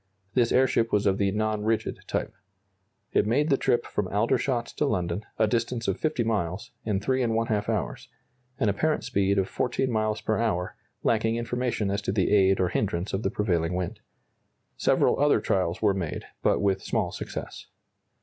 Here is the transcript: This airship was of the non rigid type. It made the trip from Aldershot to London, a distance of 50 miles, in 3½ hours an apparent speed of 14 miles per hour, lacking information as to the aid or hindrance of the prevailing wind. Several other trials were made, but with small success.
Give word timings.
This 0.33 0.51
airship 0.51 0.91
was 0.91 1.05
of 1.05 1.19
the 1.19 1.29
non 1.31 1.61
rigid 1.63 1.99
type. 2.07 2.33
It 3.11 3.27
made 3.27 3.51
the 3.51 3.55
trip 3.55 3.85
from 3.85 4.07
Aldershot 4.07 4.65
to 4.77 4.87
London, 4.87 5.23
a 5.37 5.45
distance 5.45 5.87
of 5.87 5.99
50 5.99 6.23
miles, 6.23 6.71
in 6.83 6.99
3½ 6.99 7.69
hours 7.69 8.09
an 8.59 8.67
apparent 8.67 9.03
speed 9.03 9.37
of 9.37 9.47
14 9.47 9.91
miles 9.91 10.19
per 10.19 10.39
hour, 10.39 10.75
lacking 11.03 11.35
information 11.35 11.91
as 11.91 12.01
to 12.01 12.11
the 12.11 12.31
aid 12.35 12.59
or 12.59 12.69
hindrance 12.69 13.13
of 13.13 13.21
the 13.21 13.29
prevailing 13.29 13.75
wind. 13.75 13.99
Several 14.75 15.19
other 15.19 15.39
trials 15.39 15.83
were 15.83 15.93
made, 15.93 16.25
but 16.41 16.61
with 16.61 16.81
small 16.81 17.11
success. 17.11 17.67